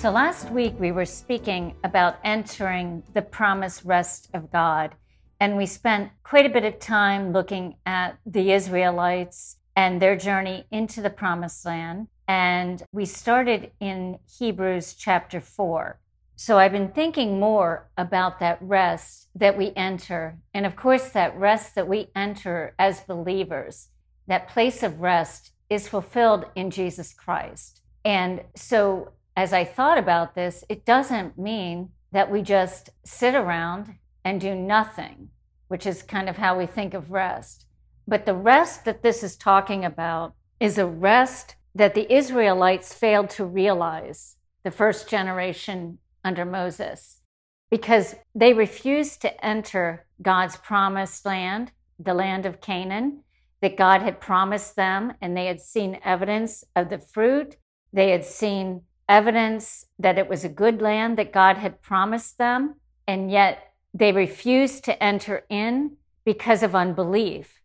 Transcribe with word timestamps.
So, 0.00 0.10
last 0.10 0.50
week 0.50 0.76
we 0.78 0.92
were 0.92 1.04
speaking 1.04 1.74
about 1.84 2.20
entering 2.24 3.02
the 3.12 3.20
promised 3.20 3.84
rest 3.84 4.30
of 4.32 4.50
God. 4.50 4.94
And 5.38 5.58
we 5.58 5.66
spent 5.66 6.10
quite 6.22 6.46
a 6.46 6.48
bit 6.48 6.64
of 6.64 6.78
time 6.78 7.34
looking 7.34 7.74
at 7.84 8.16
the 8.24 8.50
Israelites 8.52 9.58
and 9.76 10.00
their 10.00 10.16
journey 10.16 10.64
into 10.70 11.02
the 11.02 11.10
promised 11.10 11.66
land. 11.66 12.08
And 12.26 12.82
we 12.92 13.04
started 13.04 13.72
in 13.78 14.20
Hebrews 14.38 14.94
chapter 14.94 15.38
4. 15.38 16.00
So 16.34 16.58
I've 16.58 16.72
been 16.72 16.92
thinking 16.92 17.38
more 17.38 17.90
about 17.98 18.40
that 18.40 18.56
rest 18.62 19.28
that 19.34 19.58
we 19.58 19.74
enter. 19.76 20.38
And 20.54 20.64
of 20.64 20.76
course, 20.76 21.10
that 21.10 21.36
rest 21.36 21.74
that 21.74 21.88
we 21.88 22.08
enter 22.16 22.74
as 22.78 23.02
believers, 23.02 23.88
that 24.28 24.48
place 24.48 24.82
of 24.82 25.02
rest 25.02 25.52
is 25.68 25.88
fulfilled 25.88 26.46
in 26.54 26.70
Jesus 26.70 27.12
Christ. 27.12 27.82
And 28.02 28.44
so 28.56 29.12
as 29.40 29.54
I 29.54 29.64
thought 29.64 29.96
about 29.96 30.34
this, 30.34 30.64
it 30.68 30.84
doesn't 30.84 31.38
mean 31.38 31.92
that 32.12 32.30
we 32.30 32.42
just 32.42 32.90
sit 33.06 33.34
around 33.34 33.94
and 34.22 34.38
do 34.38 34.54
nothing, 34.54 35.30
which 35.68 35.86
is 35.86 36.02
kind 36.02 36.28
of 36.28 36.36
how 36.36 36.58
we 36.58 36.66
think 36.66 36.92
of 36.92 37.10
rest. 37.10 37.64
But 38.06 38.26
the 38.26 38.34
rest 38.34 38.84
that 38.84 39.02
this 39.02 39.22
is 39.22 39.38
talking 39.38 39.82
about 39.82 40.34
is 40.60 40.76
a 40.76 40.84
rest 40.84 41.56
that 41.74 41.94
the 41.94 42.12
Israelites 42.12 42.92
failed 42.92 43.30
to 43.30 43.46
realize, 43.46 44.36
the 44.62 44.70
first 44.70 45.08
generation 45.08 45.96
under 46.22 46.44
Moses, 46.44 47.22
because 47.70 48.16
they 48.34 48.52
refused 48.52 49.22
to 49.22 49.42
enter 49.42 50.04
God's 50.20 50.58
promised 50.58 51.24
land, 51.24 51.72
the 51.98 52.12
land 52.12 52.44
of 52.44 52.60
Canaan, 52.60 53.24
that 53.62 53.78
God 53.78 54.02
had 54.02 54.20
promised 54.20 54.76
them, 54.76 55.14
and 55.22 55.34
they 55.34 55.46
had 55.46 55.62
seen 55.62 55.98
evidence 56.04 56.62
of 56.76 56.90
the 56.90 56.98
fruit. 56.98 57.56
They 57.90 58.10
had 58.10 58.26
seen 58.26 58.82
evidence 59.10 59.86
that 59.98 60.18
it 60.18 60.28
was 60.28 60.44
a 60.44 60.48
good 60.48 60.80
land 60.80 61.18
that 61.18 61.32
God 61.32 61.58
had 61.58 61.82
promised 61.82 62.38
them, 62.38 62.76
and 63.08 63.30
yet 63.30 63.72
they 63.92 64.12
refused 64.12 64.84
to 64.84 65.02
enter 65.02 65.44
in 65.50 65.96
because 66.24 66.62
of 66.62 66.76
unbelief. 66.76 67.60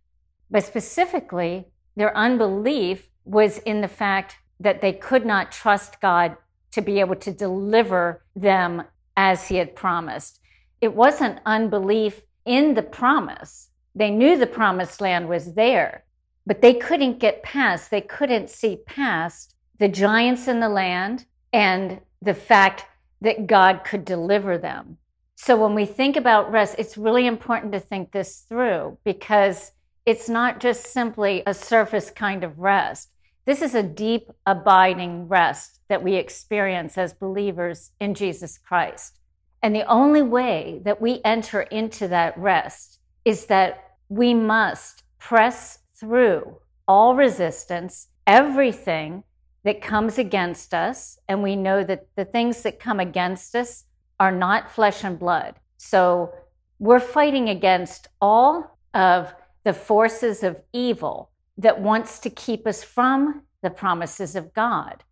But 0.49 0.63
specifically, 0.63 1.67
their 1.95 2.17
unbelief 2.17 3.09
was 3.23 3.59
in 3.59 3.81
the 3.81 3.87
fact 3.87 4.37
that 4.59 4.81
they 4.81 4.91
could 4.91 5.25
not 5.25 5.51
trust 5.51 6.01
God 6.01 6.35
to 6.71 6.81
be 6.81 6.99
able 6.99 7.15
to 7.17 7.31
deliver 7.31 8.25
them 8.35 8.83
as 9.15 9.47
He 9.47 9.57
had 9.57 9.75
promised. 9.75 10.39
It 10.81 10.95
wasn't 10.95 11.39
unbelief 11.45 12.23
in 12.45 12.73
the 12.73 12.83
promise. 12.83 13.69
They 13.93 14.09
knew 14.09 14.37
the 14.37 14.47
promised 14.47 14.99
land 14.99 15.29
was 15.29 15.53
there, 15.53 16.05
but 16.45 16.61
they 16.61 16.73
couldn't 16.73 17.19
get 17.19 17.43
past, 17.43 17.91
they 17.91 18.01
couldn't 18.01 18.49
see 18.49 18.77
past 18.87 19.55
the 19.77 19.87
giants 19.87 20.47
in 20.47 20.59
the 20.59 20.69
land 20.69 21.25
and 21.55 22.01
the 22.21 22.33
fact 22.33 22.85
that 23.21 23.47
God 23.47 23.85
could 23.85 24.03
deliver 24.03 24.57
them. 24.57 24.97
So 25.35 25.55
when 25.55 25.73
we 25.73 25.85
think 25.85 26.17
about 26.17 26.51
rest, 26.51 26.75
it's 26.77 26.97
really 26.97 27.25
important 27.25 27.71
to 27.71 27.79
think 27.79 28.11
this 28.11 28.39
through 28.39 28.97
because 29.05 29.71
it's 30.05 30.27
not 30.27 30.59
just 30.59 30.87
simply 30.87 31.43
a 31.47 31.53
surface 31.53 32.11
kind 32.11 32.43
of 32.43 32.59
rest. 32.59 33.09
This 33.45 33.61
is 33.61 33.73
a 33.73 33.83
deep, 33.83 34.31
abiding 34.45 35.29
rest 35.29 35.79
that 35.87 36.03
we 36.03 36.15
experience 36.15 36.97
as 36.97 37.13
believers 37.13 37.91
in 38.01 38.15
Jesus 38.15 38.57
Christ. 38.57 39.19
And 39.63 39.73
the 39.73 39.89
only 39.89 40.21
way 40.21 40.81
that 40.83 40.99
we 40.99 41.21
enter 41.23 41.61
into 41.61 42.09
that 42.09 42.37
rest 42.37 42.99
is 43.23 43.45
that 43.45 43.95
we 44.09 44.33
must 44.33 45.03
press 45.19 45.79
through 45.95 46.57
all 46.85 47.15
resistance, 47.15 48.07
everything 48.27 49.23
that 49.65 49.81
comes 49.81 50.17
against 50.17 50.73
us. 50.73 51.19
And 51.27 51.43
we 51.43 51.55
know 51.55 51.83
that 51.83 52.07
the 52.15 52.23
things 52.23 52.61
that 52.61 52.79
come 52.79 52.99
against 52.99 53.55
us 53.55 53.83
are 54.19 54.31
not 54.31 54.71
flesh 54.71 55.03
and 55.03 55.19
blood. 55.19 55.55
So 55.77 56.33
we're 56.79 56.99
fighting 56.99 57.49
against 57.49 58.07
all 58.21 58.77
of 58.93 59.33
the 59.63 59.73
forces 59.73 60.43
of 60.43 60.61
evil 60.71 61.31
that 61.57 61.81
wants 61.81 62.19
to 62.19 62.29
keep 62.29 62.67
us 62.67 62.83
from 62.83 63.41
the 63.61 63.69
promises 63.69 64.35
of 64.35 64.53
God. 64.53 65.03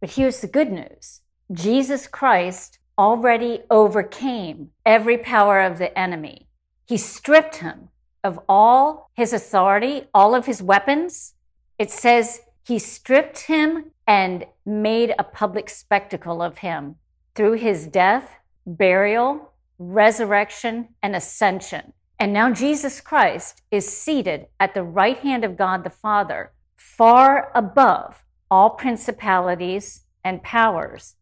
But 0.00 0.10
here's 0.10 0.40
the 0.40 0.46
good 0.46 0.70
news 0.70 1.22
Jesus 1.50 2.06
Christ 2.06 2.78
already 2.98 3.60
overcame 3.70 4.70
every 4.84 5.16
power 5.16 5.60
of 5.60 5.78
the 5.78 5.96
enemy. 5.98 6.48
He 6.86 6.98
stripped 6.98 7.56
him 7.56 7.88
of 8.22 8.38
all 8.48 9.10
his 9.14 9.32
authority, 9.32 10.04
all 10.12 10.34
of 10.34 10.46
his 10.46 10.62
weapons. 10.62 11.34
It 11.78 11.90
says 11.90 12.42
he 12.64 12.78
stripped 12.78 13.46
him 13.46 13.91
and 14.06 14.46
made 14.66 15.14
a 15.18 15.24
public 15.24 15.68
spectacle 15.68 16.42
of 16.42 16.58
him 16.58 16.96
through 17.34 17.54
his 17.54 17.86
death, 17.86 18.36
burial, 18.66 19.52
resurrection, 19.78 20.88
and 21.02 21.16
ascension. 21.16 21.92
And 22.18 22.32
now 22.32 22.52
Jesus 22.52 23.00
Christ 23.00 23.62
is 23.70 23.96
seated 23.96 24.46
at 24.60 24.74
the 24.74 24.82
right 24.82 25.18
hand 25.18 25.44
of 25.44 25.56
God 25.56 25.82
the 25.82 25.90
Father, 25.90 26.52
far 26.76 27.50
above 27.54 28.22
all 28.50 28.70
principalities 28.70 30.02
and 30.22 30.42
powers. 30.42 31.16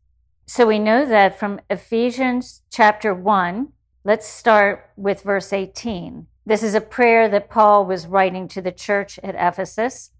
So 0.46 0.66
we 0.66 0.78
know 0.78 1.06
that 1.06 1.38
from 1.38 1.60
Ephesians 1.70 2.62
chapter 2.70 3.14
1, 3.14 3.68
let's 4.04 4.26
start 4.28 4.90
with 4.96 5.22
verse 5.22 5.52
18. 5.52 6.26
This 6.44 6.62
is 6.62 6.74
a 6.74 6.80
prayer 6.80 7.28
that 7.28 7.48
Paul 7.48 7.86
was 7.86 8.06
writing 8.06 8.48
to 8.48 8.60
the 8.60 8.72
church 8.72 9.20
at 9.22 9.36
Ephesus 9.36 10.10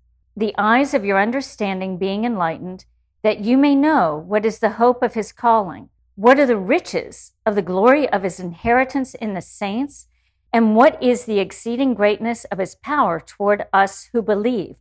the 0.40 0.54
eyes 0.56 0.94
of 0.94 1.04
your 1.04 1.20
understanding 1.20 1.98
being 1.98 2.24
enlightened, 2.24 2.86
that 3.22 3.40
you 3.40 3.58
may 3.58 3.74
know 3.74 4.24
what 4.26 4.46
is 4.46 4.58
the 4.58 4.70
hope 4.70 5.02
of 5.02 5.12
his 5.12 5.32
calling, 5.32 5.90
what 6.14 6.38
are 6.38 6.46
the 6.46 6.56
riches 6.56 7.32
of 7.44 7.54
the 7.54 7.62
glory 7.62 8.08
of 8.08 8.22
his 8.22 8.40
inheritance 8.40 9.14
in 9.14 9.34
the 9.34 9.42
saints, 9.42 10.06
and 10.50 10.74
what 10.74 11.00
is 11.02 11.26
the 11.26 11.38
exceeding 11.38 11.92
greatness 11.92 12.44
of 12.46 12.58
his 12.58 12.74
power 12.74 13.20
toward 13.20 13.66
us 13.70 14.08
who 14.14 14.22
believe, 14.22 14.76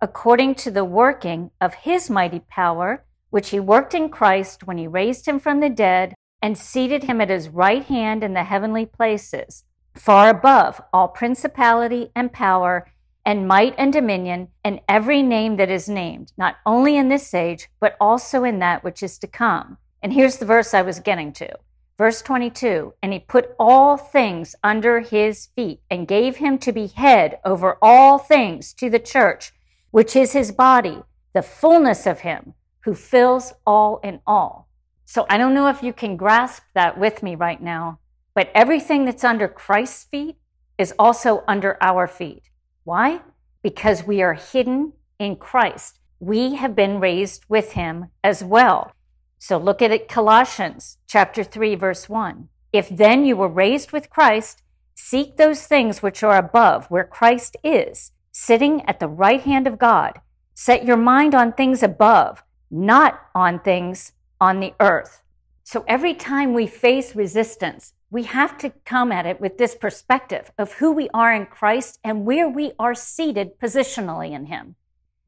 according 0.00 0.54
to 0.54 0.70
the 0.70 0.84
working 0.84 1.50
of 1.58 1.74
his 1.74 2.10
mighty 2.10 2.40
power, 2.40 3.04
which 3.30 3.48
he 3.48 3.58
worked 3.58 3.94
in 3.94 4.10
Christ 4.10 4.66
when 4.66 4.76
he 4.76 4.86
raised 4.86 5.26
him 5.26 5.40
from 5.40 5.60
the 5.60 5.70
dead 5.70 6.14
and 6.42 6.56
seated 6.56 7.04
him 7.04 7.20
at 7.20 7.30
his 7.30 7.48
right 7.48 7.84
hand 7.84 8.22
in 8.22 8.34
the 8.34 8.44
heavenly 8.44 8.84
places, 8.84 9.64
far 9.94 10.28
above 10.28 10.82
all 10.92 11.08
principality 11.08 12.10
and 12.14 12.30
power 12.30 12.92
and 13.24 13.46
might 13.46 13.74
and 13.78 13.92
dominion 13.92 14.48
and 14.64 14.80
every 14.88 15.22
name 15.22 15.56
that 15.56 15.70
is 15.70 15.88
named, 15.88 16.32
not 16.36 16.56
only 16.64 16.96
in 16.96 17.08
this 17.08 17.34
age, 17.34 17.68
but 17.80 17.96
also 18.00 18.44
in 18.44 18.58
that 18.58 18.82
which 18.82 19.02
is 19.02 19.18
to 19.18 19.26
come. 19.26 19.78
And 20.02 20.12
here's 20.12 20.38
the 20.38 20.46
verse 20.46 20.74
I 20.74 20.82
was 20.82 21.00
getting 21.00 21.32
to. 21.34 21.58
Verse 21.98 22.22
22 22.22 22.94
And 23.02 23.12
he 23.12 23.18
put 23.18 23.54
all 23.58 23.96
things 23.96 24.54
under 24.62 25.00
his 25.00 25.46
feet 25.56 25.80
and 25.90 26.06
gave 26.06 26.36
him 26.36 26.56
to 26.58 26.72
be 26.72 26.86
head 26.86 27.40
over 27.44 27.76
all 27.82 28.18
things 28.18 28.72
to 28.74 28.88
the 28.88 29.00
church, 29.00 29.52
which 29.90 30.14
is 30.14 30.32
his 30.32 30.52
body, 30.52 31.02
the 31.34 31.42
fullness 31.42 32.06
of 32.06 32.20
him 32.20 32.54
who 32.82 32.94
fills 32.94 33.52
all 33.66 33.98
in 34.04 34.20
all. 34.26 34.68
So 35.04 35.26
I 35.28 35.38
don't 35.38 35.54
know 35.54 35.68
if 35.68 35.82
you 35.82 35.92
can 35.92 36.16
grasp 36.16 36.62
that 36.74 36.98
with 36.98 37.22
me 37.22 37.34
right 37.34 37.60
now, 37.60 37.98
but 38.34 38.50
everything 38.54 39.04
that's 39.04 39.24
under 39.24 39.48
Christ's 39.48 40.04
feet 40.04 40.36
is 40.78 40.94
also 40.98 41.42
under 41.48 41.76
our 41.80 42.06
feet. 42.06 42.50
Why? 42.88 43.20
Because 43.62 44.06
we 44.06 44.22
are 44.22 44.32
hidden 44.32 44.94
in 45.18 45.36
Christ. 45.36 45.98
We 46.20 46.54
have 46.54 46.74
been 46.74 47.00
raised 47.00 47.44
with 47.46 47.72
him 47.72 48.06
as 48.24 48.42
well. 48.42 48.92
So 49.38 49.58
look 49.58 49.82
at 49.82 49.90
it, 49.90 50.08
Colossians 50.08 50.96
chapter 51.06 51.44
3, 51.44 51.74
verse 51.74 52.08
1. 52.08 52.48
If 52.72 52.88
then 52.88 53.26
you 53.26 53.36
were 53.36 53.46
raised 53.46 53.92
with 53.92 54.08
Christ, 54.08 54.62
seek 54.94 55.36
those 55.36 55.66
things 55.66 56.00
which 56.00 56.22
are 56.22 56.38
above, 56.38 56.86
where 56.86 57.04
Christ 57.04 57.58
is, 57.62 58.12
sitting 58.32 58.80
at 58.88 59.00
the 59.00 59.06
right 59.06 59.42
hand 59.42 59.66
of 59.66 59.78
God. 59.78 60.22
Set 60.54 60.86
your 60.86 60.96
mind 60.96 61.34
on 61.34 61.52
things 61.52 61.82
above, 61.82 62.42
not 62.70 63.20
on 63.34 63.60
things 63.60 64.12
on 64.40 64.60
the 64.60 64.72
earth. 64.80 65.20
So 65.62 65.84
every 65.86 66.14
time 66.14 66.54
we 66.54 66.66
face 66.66 67.14
resistance, 67.14 67.92
we 68.10 68.22
have 68.24 68.56
to 68.58 68.70
come 68.84 69.12
at 69.12 69.26
it 69.26 69.40
with 69.40 69.58
this 69.58 69.74
perspective 69.74 70.50
of 70.58 70.74
who 70.74 70.92
we 70.92 71.08
are 71.12 71.32
in 71.32 71.46
Christ 71.46 71.98
and 72.02 72.24
where 72.24 72.48
we 72.48 72.72
are 72.78 72.94
seated 72.94 73.58
positionally 73.58 74.32
in 74.32 74.46
Him. 74.46 74.76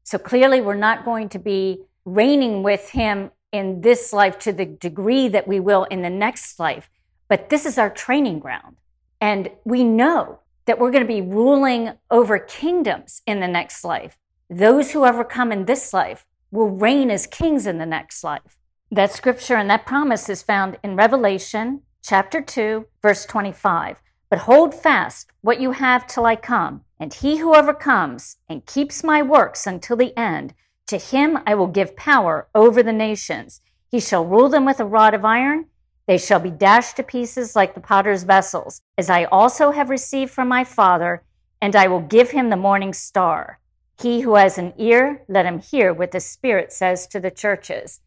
So 0.03 0.17
clearly, 0.17 0.61
we're 0.61 0.75
not 0.75 1.05
going 1.05 1.29
to 1.29 1.39
be 1.39 1.83
reigning 2.05 2.63
with 2.63 2.89
Him 2.89 3.31
in 3.51 3.81
this 3.81 4.11
life 4.11 4.39
to 4.39 4.53
the 4.53 4.65
degree 4.65 5.27
that 5.27 5.47
we 5.47 5.59
will 5.59 5.83
in 5.85 6.01
the 6.01 6.09
next 6.09 6.59
life, 6.59 6.89
but 7.27 7.49
this 7.49 7.65
is 7.65 7.77
our 7.77 7.89
training 7.89 8.39
ground. 8.39 8.77
And 9.19 9.51
we 9.63 9.83
know 9.83 10.39
that 10.65 10.79
we're 10.79 10.91
going 10.91 11.03
to 11.03 11.07
be 11.07 11.21
ruling 11.21 11.93
over 12.09 12.39
kingdoms 12.39 13.21
in 13.27 13.39
the 13.39 13.47
next 13.47 13.83
life. 13.83 14.17
Those 14.49 14.91
who 14.91 15.05
overcome 15.05 15.51
in 15.51 15.65
this 15.65 15.93
life 15.93 16.25
will 16.49 16.69
reign 16.69 17.11
as 17.11 17.27
kings 17.27 17.67
in 17.67 17.77
the 17.77 17.85
next 17.85 18.23
life. 18.23 18.57
That 18.89 19.11
scripture 19.11 19.55
and 19.55 19.69
that 19.69 19.85
promise 19.85 20.27
is 20.29 20.41
found 20.41 20.77
in 20.83 20.95
Revelation 20.95 21.81
chapter 22.01 22.41
2, 22.41 22.87
verse 23.01 23.25
25. 23.25 24.01
But 24.29 24.39
hold 24.39 24.73
fast 24.73 25.27
what 25.41 25.59
you 25.59 25.71
have 25.71 26.07
till 26.07 26.25
I 26.25 26.35
come, 26.35 26.81
and 26.99 27.13
he 27.13 27.37
who 27.37 27.55
overcomes 27.55 28.37
and 28.47 28.65
keeps 28.65 29.03
my 29.03 29.21
works 29.21 29.67
until 29.67 29.97
the 29.97 30.17
end, 30.17 30.53
to 30.87 30.97
him 30.97 31.39
I 31.45 31.55
will 31.55 31.67
give 31.67 31.95
power 31.95 32.47
over 32.55 32.81
the 32.81 32.93
nations. 32.93 33.61
He 33.89 33.99
shall 33.99 34.25
rule 34.25 34.49
them 34.49 34.65
with 34.65 34.79
a 34.79 34.85
rod 34.85 35.13
of 35.13 35.25
iron. 35.25 35.65
They 36.07 36.17
shall 36.17 36.39
be 36.39 36.49
dashed 36.49 36.95
to 36.97 37.03
pieces 37.03 37.55
like 37.55 37.75
the 37.75 37.81
potter's 37.81 38.23
vessels, 38.23 38.81
as 38.97 39.09
I 39.09 39.25
also 39.25 39.71
have 39.71 39.89
received 39.89 40.31
from 40.31 40.47
my 40.47 40.63
Father, 40.63 41.23
and 41.61 41.75
I 41.75 41.87
will 41.87 42.01
give 42.01 42.31
him 42.31 42.49
the 42.49 42.55
morning 42.55 42.93
star. 42.93 43.59
He 44.01 44.21
who 44.21 44.35
has 44.35 44.57
an 44.57 44.73
ear, 44.77 45.23
let 45.27 45.45
him 45.45 45.59
hear 45.59 45.93
what 45.93 46.11
the 46.11 46.19
Spirit 46.19 46.71
says 46.71 47.05
to 47.07 47.19
the 47.19 47.31
churches. 47.31 47.99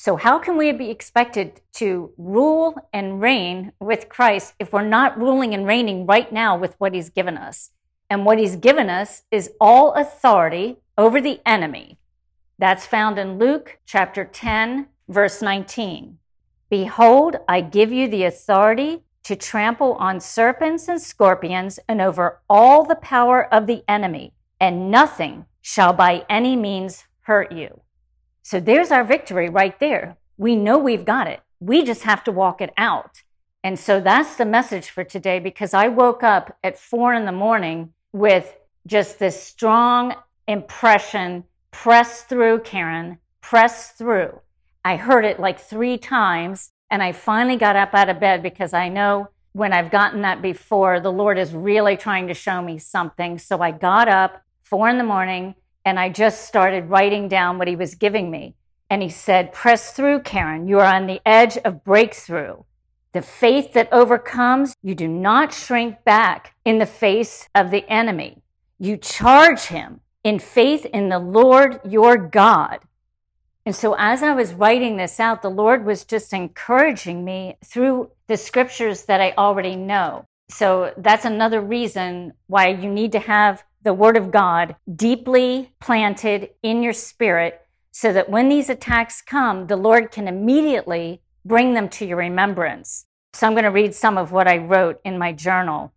So, 0.00 0.14
how 0.14 0.38
can 0.38 0.56
we 0.56 0.70
be 0.70 0.90
expected 0.90 1.60
to 1.72 2.12
rule 2.16 2.76
and 2.92 3.20
reign 3.20 3.72
with 3.80 4.08
Christ 4.08 4.54
if 4.60 4.72
we're 4.72 4.86
not 4.86 5.18
ruling 5.18 5.54
and 5.54 5.66
reigning 5.66 6.06
right 6.06 6.32
now 6.32 6.56
with 6.56 6.76
what 6.78 6.94
he's 6.94 7.10
given 7.10 7.36
us? 7.36 7.70
And 8.08 8.24
what 8.24 8.38
he's 8.38 8.54
given 8.54 8.88
us 8.88 9.24
is 9.32 9.50
all 9.60 9.94
authority 9.94 10.76
over 10.96 11.20
the 11.20 11.40
enemy. 11.44 11.98
That's 12.60 12.86
found 12.86 13.18
in 13.18 13.40
Luke 13.40 13.80
chapter 13.86 14.24
10, 14.24 14.86
verse 15.08 15.42
19. 15.42 16.18
Behold, 16.70 17.38
I 17.48 17.60
give 17.60 17.92
you 17.92 18.06
the 18.06 18.22
authority 18.22 19.02
to 19.24 19.34
trample 19.34 19.94
on 19.94 20.20
serpents 20.20 20.86
and 20.86 21.02
scorpions 21.02 21.80
and 21.88 22.00
over 22.00 22.40
all 22.48 22.84
the 22.84 22.94
power 22.94 23.52
of 23.52 23.66
the 23.66 23.82
enemy, 23.88 24.32
and 24.60 24.92
nothing 24.92 25.46
shall 25.60 25.92
by 25.92 26.24
any 26.30 26.54
means 26.54 27.02
hurt 27.22 27.50
you. 27.50 27.80
So 28.50 28.60
there's 28.60 28.90
our 28.90 29.04
victory 29.04 29.50
right 29.50 29.78
there. 29.78 30.16
We 30.38 30.56
know 30.56 30.78
we've 30.78 31.04
got 31.04 31.26
it. 31.26 31.40
We 31.60 31.84
just 31.84 32.04
have 32.04 32.24
to 32.24 32.32
walk 32.32 32.62
it 32.62 32.72
out. 32.78 33.22
And 33.62 33.78
so 33.78 34.00
that's 34.00 34.36
the 34.36 34.46
message 34.46 34.88
for 34.88 35.04
today 35.04 35.38
because 35.38 35.74
I 35.74 35.88
woke 35.88 36.22
up 36.22 36.56
at 36.64 36.78
four 36.78 37.12
in 37.12 37.26
the 37.26 37.30
morning 37.46 37.92
with 38.10 38.56
just 38.86 39.18
this 39.18 39.38
strong 39.38 40.14
impression 40.46 41.44
press 41.72 42.22
through, 42.22 42.60
Karen, 42.60 43.18
press 43.42 43.90
through. 43.90 44.40
I 44.82 44.96
heard 44.96 45.26
it 45.26 45.38
like 45.38 45.60
three 45.60 45.98
times 45.98 46.70
and 46.90 47.02
I 47.02 47.12
finally 47.12 47.56
got 47.56 47.76
up 47.76 47.92
out 47.92 48.08
of 48.08 48.18
bed 48.18 48.42
because 48.42 48.72
I 48.72 48.88
know 48.88 49.28
when 49.52 49.74
I've 49.74 49.90
gotten 49.90 50.22
that 50.22 50.40
before, 50.40 51.00
the 51.00 51.12
Lord 51.12 51.36
is 51.36 51.52
really 51.52 51.98
trying 51.98 52.28
to 52.28 52.34
show 52.34 52.62
me 52.62 52.78
something. 52.78 53.36
So 53.38 53.60
I 53.60 53.72
got 53.72 54.08
up 54.08 54.42
four 54.62 54.88
in 54.88 54.96
the 54.96 55.04
morning 55.04 55.54
and 55.88 55.98
I 55.98 56.10
just 56.10 56.44
started 56.44 56.90
writing 56.90 57.28
down 57.28 57.56
what 57.56 57.66
he 57.66 57.74
was 57.74 57.94
giving 57.94 58.30
me. 58.30 58.54
And 58.90 59.02
he 59.02 59.08
said, 59.08 59.54
Press 59.54 59.92
through, 59.92 60.20
Karen. 60.20 60.68
You 60.68 60.80
are 60.80 60.94
on 60.94 61.06
the 61.06 61.22
edge 61.24 61.56
of 61.64 61.82
breakthrough. 61.82 62.56
The 63.12 63.22
faith 63.22 63.72
that 63.72 63.90
overcomes, 63.90 64.76
you 64.82 64.94
do 64.94 65.08
not 65.08 65.54
shrink 65.54 66.04
back 66.04 66.54
in 66.62 66.78
the 66.78 66.84
face 66.84 67.48
of 67.54 67.70
the 67.70 67.90
enemy. 67.90 68.42
You 68.78 68.98
charge 68.98 69.62
him 69.62 70.00
in 70.22 70.38
faith 70.38 70.84
in 70.84 71.08
the 71.08 71.18
Lord 71.18 71.80
your 71.88 72.18
God. 72.18 72.80
And 73.64 73.74
so, 73.74 73.94
as 73.98 74.22
I 74.22 74.34
was 74.34 74.52
writing 74.52 74.98
this 74.98 75.18
out, 75.18 75.40
the 75.40 75.50
Lord 75.50 75.86
was 75.86 76.04
just 76.04 76.34
encouraging 76.34 77.24
me 77.24 77.56
through 77.64 78.10
the 78.26 78.36
scriptures 78.36 79.04
that 79.06 79.22
I 79.22 79.32
already 79.38 79.74
know. 79.74 80.26
So, 80.50 80.92
that's 80.98 81.24
another 81.24 81.62
reason 81.62 82.34
why 82.46 82.68
you 82.68 82.90
need 82.90 83.12
to 83.12 83.20
have 83.20 83.64
the 83.88 83.94
Word 83.94 84.18
of 84.18 84.30
God 84.30 84.76
deeply 84.94 85.72
planted 85.80 86.50
in 86.62 86.82
your 86.82 86.92
spirit 86.92 87.62
so 87.90 88.12
that 88.12 88.28
when 88.28 88.50
these 88.50 88.68
attacks 88.68 89.22
come, 89.22 89.66
the 89.66 89.78
Lord 89.78 90.12
can 90.12 90.28
immediately 90.28 91.22
bring 91.42 91.72
them 91.72 91.88
to 91.88 92.04
your 92.04 92.18
remembrance. 92.18 93.06
So, 93.32 93.46
I'm 93.46 93.54
going 93.54 93.64
to 93.64 93.70
read 93.70 93.94
some 93.94 94.18
of 94.18 94.30
what 94.30 94.46
I 94.46 94.58
wrote 94.58 95.00
in 95.06 95.16
my 95.16 95.32
journal. 95.32 95.94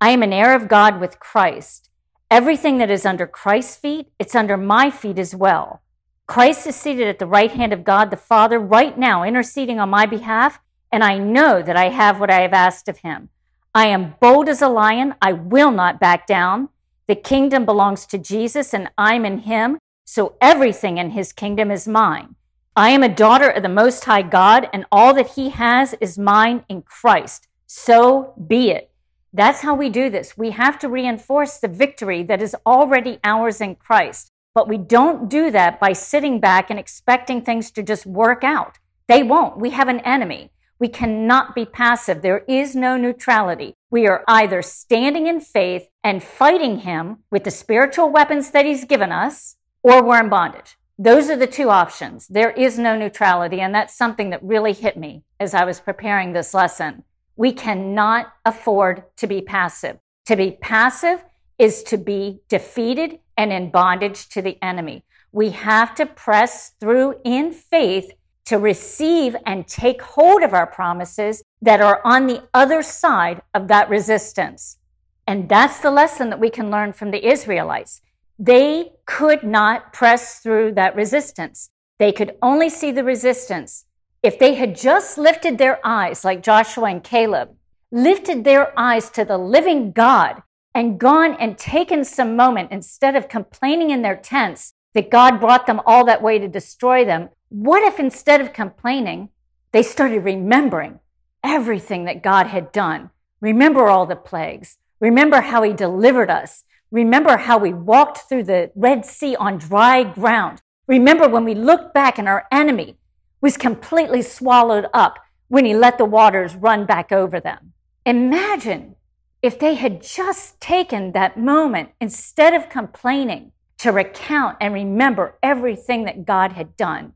I 0.00 0.10
am 0.10 0.24
an 0.24 0.32
heir 0.32 0.52
of 0.52 0.66
God 0.66 1.00
with 1.00 1.20
Christ. 1.20 1.90
Everything 2.28 2.78
that 2.78 2.90
is 2.90 3.06
under 3.06 3.24
Christ's 3.24 3.76
feet, 3.76 4.08
it's 4.18 4.34
under 4.34 4.56
my 4.56 4.90
feet 4.90 5.20
as 5.20 5.32
well. 5.32 5.80
Christ 6.26 6.66
is 6.66 6.74
seated 6.74 7.06
at 7.06 7.20
the 7.20 7.26
right 7.26 7.52
hand 7.52 7.72
of 7.72 7.84
God 7.84 8.10
the 8.10 8.16
Father 8.16 8.58
right 8.58 8.98
now, 8.98 9.22
interceding 9.22 9.78
on 9.78 9.90
my 9.90 10.06
behalf, 10.06 10.58
and 10.90 11.04
I 11.04 11.18
know 11.18 11.62
that 11.62 11.76
I 11.76 11.90
have 11.90 12.18
what 12.18 12.32
I 12.32 12.40
have 12.40 12.52
asked 12.52 12.88
of 12.88 12.98
him. 12.98 13.28
I 13.72 13.86
am 13.86 14.16
bold 14.20 14.48
as 14.48 14.60
a 14.60 14.68
lion. 14.68 15.14
I 15.22 15.34
will 15.34 15.70
not 15.70 16.00
back 16.00 16.26
down. 16.26 16.70
The 17.08 17.16
kingdom 17.16 17.64
belongs 17.64 18.04
to 18.06 18.18
Jesus, 18.18 18.74
and 18.74 18.90
I'm 18.98 19.24
in 19.24 19.38
him, 19.38 19.78
so 20.04 20.36
everything 20.42 20.98
in 20.98 21.10
his 21.12 21.32
kingdom 21.32 21.70
is 21.70 21.88
mine. 21.88 22.34
I 22.76 22.90
am 22.90 23.02
a 23.02 23.08
daughter 23.08 23.48
of 23.48 23.62
the 23.62 23.70
Most 23.70 24.04
High 24.04 24.20
God, 24.20 24.68
and 24.74 24.84
all 24.92 25.14
that 25.14 25.30
he 25.30 25.48
has 25.48 25.94
is 26.02 26.18
mine 26.18 26.64
in 26.68 26.82
Christ. 26.82 27.48
So 27.66 28.34
be 28.46 28.70
it. 28.70 28.90
That's 29.32 29.62
how 29.62 29.74
we 29.74 29.88
do 29.88 30.10
this. 30.10 30.36
We 30.36 30.50
have 30.50 30.78
to 30.80 30.88
reinforce 30.90 31.56
the 31.56 31.68
victory 31.68 32.22
that 32.24 32.42
is 32.42 32.54
already 32.66 33.20
ours 33.24 33.62
in 33.62 33.76
Christ. 33.76 34.30
But 34.54 34.68
we 34.68 34.76
don't 34.76 35.30
do 35.30 35.50
that 35.50 35.80
by 35.80 35.94
sitting 35.94 36.40
back 36.40 36.68
and 36.68 36.78
expecting 36.78 37.40
things 37.40 37.70
to 37.70 37.82
just 37.82 38.04
work 38.04 38.44
out. 38.44 38.78
They 39.06 39.22
won't. 39.22 39.56
We 39.58 39.70
have 39.70 39.88
an 39.88 40.00
enemy. 40.00 40.50
We 40.78 40.88
cannot 40.88 41.54
be 41.54 41.64
passive. 41.64 42.22
There 42.22 42.44
is 42.46 42.76
no 42.76 42.96
neutrality. 42.96 43.74
We 43.90 44.06
are 44.06 44.24
either 44.28 44.62
standing 44.62 45.26
in 45.26 45.40
faith 45.40 45.88
and 46.04 46.22
fighting 46.22 46.80
him 46.80 47.18
with 47.30 47.44
the 47.44 47.50
spiritual 47.50 48.10
weapons 48.10 48.52
that 48.52 48.64
he's 48.64 48.84
given 48.84 49.10
us, 49.10 49.56
or 49.82 50.04
we're 50.04 50.20
in 50.20 50.28
bondage. 50.28 50.76
Those 50.96 51.30
are 51.30 51.36
the 51.36 51.46
two 51.46 51.70
options. 51.70 52.28
There 52.28 52.50
is 52.50 52.78
no 52.78 52.96
neutrality. 52.96 53.60
And 53.60 53.74
that's 53.74 53.96
something 53.96 54.30
that 54.30 54.42
really 54.42 54.72
hit 54.72 54.96
me 54.96 55.22
as 55.40 55.54
I 55.54 55.64
was 55.64 55.80
preparing 55.80 56.32
this 56.32 56.54
lesson. 56.54 57.04
We 57.36 57.52
cannot 57.52 58.32
afford 58.44 59.04
to 59.16 59.26
be 59.26 59.40
passive. 59.40 59.98
To 60.26 60.36
be 60.36 60.58
passive 60.60 61.24
is 61.58 61.82
to 61.84 61.98
be 61.98 62.40
defeated 62.48 63.20
and 63.36 63.52
in 63.52 63.70
bondage 63.70 64.28
to 64.30 64.42
the 64.42 64.58
enemy. 64.62 65.04
We 65.30 65.50
have 65.50 65.94
to 65.96 66.06
press 66.06 66.72
through 66.80 67.20
in 67.24 67.52
faith 67.52 68.12
to 68.48 68.58
receive 68.58 69.36
and 69.44 69.68
take 69.68 70.00
hold 70.00 70.42
of 70.42 70.54
our 70.54 70.66
promises 70.66 71.42
that 71.60 71.82
are 71.82 72.00
on 72.04 72.26
the 72.26 72.42
other 72.54 72.82
side 72.82 73.42
of 73.52 73.68
that 73.68 73.90
resistance. 73.90 74.78
And 75.26 75.48
that's 75.50 75.80
the 75.80 75.90
lesson 75.90 76.30
that 76.30 76.40
we 76.40 76.48
can 76.48 76.70
learn 76.70 76.94
from 76.94 77.10
the 77.10 77.28
Israelites. 77.28 78.00
They 78.38 78.92
could 79.04 79.42
not 79.42 79.92
press 79.92 80.38
through 80.38 80.72
that 80.72 80.96
resistance. 80.96 81.68
They 81.98 82.10
could 82.10 82.36
only 82.40 82.70
see 82.70 82.90
the 82.90 83.04
resistance 83.04 83.84
if 84.22 84.38
they 84.38 84.54
had 84.54 84.74
just 84.74 85.18
lifted 85.18 85.58
their 85.58 85.78
eyes, 85.84 86.24
like 86.24 86.42
Joshua 86.42 86.86
and 86.86 87.04
Caleb, 87.04 87.54
lifted 87.92 88.44
their 88.44 88.72
eyes 88.78 89.10
to 89.10 89.26
the 89.26 89.38
living 89.38 89.92
God 89.92 90.42
and 90.74 90.98
gone 90.98 91.34
and 91.34 91.58
taken 91.58 92.02
some 92.02 92.34
moment 92.34 92.72
instead 92.72 93.14
of 93.14 93.28
complaining 93.28 93.90
in 93.90 94.00
their 94.00 94.16
tents 94.16 94.72
that 94.94 95.10
God 95.10 95.38
brought 95.38 95.66
them 95.66 95.82
all 95.84 96.04
that 96.06 96.22
way 96.22 96.38
to 96.38 96.48
destroy 96.48 97.04
them. 97.04 97.28
What 97.50 97.82
if 97.82 97.98
instead 97.98 98.40
of 98.40 98.52
complaining, 98.52 99.30
they 99.72 99.82
started 99.82 100.20
remembering 100.24 101.00
everything 101.42 102.04
that 102.04 102.22
God 102.22 102.48
had 102.48 102.72
done? 102.72 103.10
Remember 103.40 103.88
all 103.88 104.04
the 104.04 104.16
plagues. 104.16 104.76
Remember 105.00 105.40
how 105.40 105.62
he 105.62 105.72
delivered 105.72 106.30
us. 106.30 106.64
Remember 106.90 107.36
how 107.36 107.56
we 107.58 107.72
walked 107.72 108.28
through 108.28 108.44
the 108.44 108.70
Red 108.74 109.06
Sea 109.06 109.36
on 109.36 109.58
dry 109.58 110.02
ground. 110.02 110.60
Remember 110.86 111.28
when 111.28 111.44
we 111.44 111.54
looked 111.54 111.94
back 111.94 112.18
and 112.18 112.28
our 112.28 112.46
enemy 112.50 112.98
was 113.40 113.56
completely 113.56 114.22
swallowed 114.22 114.86
up 114.92 115.18
when 115.48 115.64
he 115.64 115.74
let 115.74 115.96
the 115.96 116.04
waters 116.04 116.54
run 116.54 116.84
back 116.84 117.12
over 117.12 117.40
them. 117.40 117.72
Imagine 118.04 118.96
if 119.40 119.58
they 119.58 119.74
had 119.74 120.02
just 120.02 120.60
taken 120.60 121.12
that 121.12 121.38
moment 121.38 121.90
instead 122.00 122.52
of 122.52 122.68
complaining 122.68 123.52
to 123.78 123.92
recount 123.92 124.56
and 124.60 124.74
remember 124.74 125.38
everything 125.42 126.04
that 126.04 126.26
God 126.26 126.52
had 126.52 126.76
done. 126.76 127.12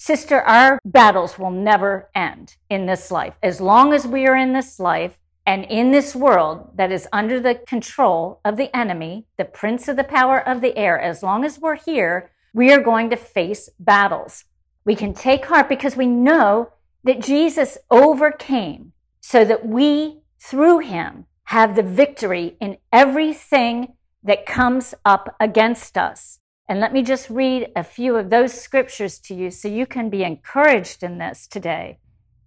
Sister, 0.00 0.40
our 0.42 0.78
battles 0.84 1.40
will 1.40 1.50
never 1.50 2.08
end 2.14 2.54
in 2.70 2.86
this 2.86 3.10
life. 3.10 3.34
As 3.42 3.60
long 3.60 3.92
as 3.92 4.06
we 4.06 4.28
are 4.28 4.36
in 4.36 4.52
this 4.52 4.78
life 4.78 5.18
and 5.44 5.64
in 5.64 5.90
this 5.90 6.14
world 6.14 6.70
that 6.76 6.92
is 6.92 7.08
under 7.12 7.40
the 7.40 7.56
control 7.56 8.40
of 8.44 8.56
the 8.56 8.74
enemy, 8.74 9.26
the 9.36 9.44
prince 9.44 9.88
of 9.88 9.96
the 9.96 10.04
power 10.04 10.38
of 10.38 10.60
the 10.60 10.76
air, 10.76 11.00
as 11.00 11.24
long 11.24 11.44
as 11.44 11.58
we're 11.58 11.74
here, 11.74 12.30
we 12.54 12.72
are 12.72 12.80
going 12.80 13.10
to 13.10 13.16
face 13.16 13.68
battles. 13.80 14.44
We 14.84 14.94
can 14.94 15.14
take 15.14 15.46
heart 15.46 15.68
because 15.68 15.96
we 15.96 16.06
know 16.06 16.70
that 17.02 17.20
Jesus 17.20 17.76
overcame 17.90 18.92
so 19.20 19.44
that 19.44 19.66
we, 19.66 20.20
through 20.38 20.78
him, 20.78 21.26
have 21.44 21.74
the 21.74 21.82
victory 21.82 22.56
in 22.60 22.78
everything 22.92 23.94
that 24.22 24.46
comes 24.46 24.94
up 25.04 25.34
against 25.40 25.98
us. 25.98 26.38
And 26.68 26.80
let 26.80 26.92
me 26.92 27.02
just 27.02 27.30
read 27.30 27.70
a 27.74 27.82
few 27.82 28.16
of 28.16 28.28
those 28.28 28.52
scriptures 28.52 29.18
to 29.20 29.34
you 29.34 29.50
so 29.50 29.68
you 29.68 29.86
can 29.86 30.10
be 30.10 30.22
encouraged 30.22 31.02
in 31.02 31.16
this 31.16 31.46
today. 31.46 31.98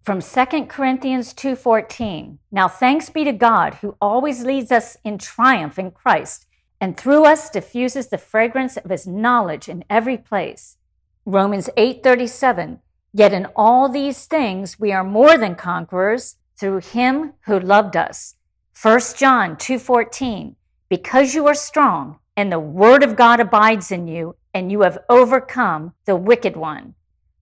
From 0.03 0.21
2 0.21 0.69
Corinthians 0.69 1.33
2:14. 1.33 2.37
Now 2.51 2.67
thanks 2.67 3.09
be 3.09 3.23
to 3.23 3.31
God 3.31 3.75
who 3.75 3.97
always 3.99 4.43
leads 4.43 4.71
us 4.71 4.95
in 5.03 5.17
triumph 5.17 5.79
in 5.79 5.89
Christ 5.89 6.45
and 6.79 6.97
through 6.97 7.25
us 7.25 7.49
diffuses 7.49 8.07
the 8.07 8.17
fragrance 8.17 8.77
of 8.77 8.91
his 8.91 9.07
knowledge 9.07 9.67
in 9.67 9.85
every 9.89 10.17
place. 10.17 10.77
Romans 11.25 11.69
8:37. 11.75 12.79
Yet 13.13 13.33
in 13.33 13.47
all 13.55 13.89
these 13.89 14.25
things 14.25 14.79
we 14.79 14.91
are 14.91 15.03
more 15.03 15.37
than 15.37 15.55
conquerors 15.55 16.37
through 16.57 16.79
him 16.79 17.33
who 17.45 17.59
loved 17.59 17.97
us. 17.97 18.35
1 18.73 19.17
John 19.17 19.55
2:14 19.55 20.55
Because 20.89 21.33
you 21.33 21.47
are 21.47 21.55
strong 21.55 22.19
and 22.35 22.51
the 22.51 22.59
word 22.59 23.03
of 23.03 23.15
God 23.15 23.39
abides 23.39 23.91
in 23.91 24.07
you 24.07 24.35
and 24.53 24.71
you 24.71 24.81
have 24.81 24.99
overcome 25.09 25.93
the 26.05 26.15
wicked 26.15 26.55
one. 26.55 26.95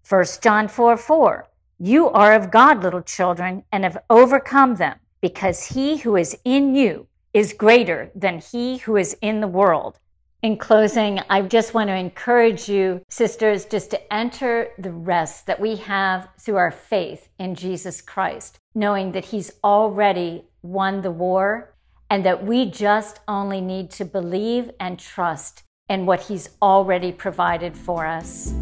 1 0.07 0.25
John 0.41 0.67
4 0.67 0.97
4. 0.97 1.49
You 1.79 2.09
are 2.09 2.33
of 2.33 2.51
God, 2.51 2.83
little 2.83 3.01
children, 3.01 3.63
and 3.71 3.83
have 3.83 4.03
overcome 4.09 4.75
them, 4.75 4.99
because 5.21 5.67
he 5.67 5.97
who 5.97 6.15
is 6.17 6.37
in 6.43 6.75
you 6.75 7.07
is 7.33 7.53
greater 7.53 8.11
than 8.13 8.39
he 8.39 8.77
who 8.79 8.97
is 8.97 9.15
in 9.21 9.39
the 9.39 9.47
world. 9.47 9.99
In 10.41 10.57
closing, 10.57 11.19
I 11.29 11.41
just 11.41 11.73
want 11.73 11.89
to 11.89 11.95
encourage 11.95 12.69
you, 12.69 13.01
sisters, 13.09 13.65
just 13.65 13.91
to 13.91 14.13
enter 14.13 14.69
the 14.77 14.91
rest 14.91 15.45
that 15.47 15.59
we 15.59 15.75
have 15.77 16.29
through 16.39 16.55
our 16.55 16.71
faith 16.71 17.29
in 17.37 17.55
Jesus 17.55 18.01
Christ, 18.01 18.57
knowing 18.73 19.11
that 19.11 19.25
He's 19.25 19.51
already 19.63 20.45
won 20.61 21.01
the 21.01 21.11
war 21.11 21.73
and 22.09 22.25
that 22.25 22.43
we 22.43 22.65
just 22.65 23.19
only 23.27 23.61
need 23.61 23.91
to 23.91 24.05
believe 24.05 24.71
and 24.79 24.97
trust 24.99 25.63
in 25.87 26.05
what 26.05 26.21
He's 26.21 26.49
already 26.61 27.11
provided 27.11 27.77
for 27.77 28.05
us. 28.05 28.53